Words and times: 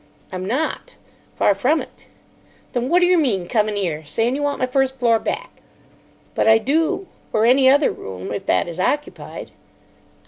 "I'm 0.31 0.47
not. 0.47 0.95
Far 1.35 1.53
from 1.53 1.79
it." 1.79 2.07
"Then 2.73 2.89
what 2.89 3.01
d'yer 3.01 3.19
mean 3.19 3.47
coming 3.47 3.77
'ere 3.77 4.03
saying 4.03 4.35
you 4.35 4.41
want 4.41 4.57
my 4.57 4.65
first 4.65 4.97
floor 4.99 5.19
back?" 5.19 5.61
"But 6.33 6.47
I 6.47 6.57
do. 6.57 7.07
Or 7.31 7.45
any 7.45 7.69
other 7.69 7.91
room, 7.91 8.31
if 8.33 8.47
that 8.47 8.67
is 8.67 8.79
occupied." 8.79 9.51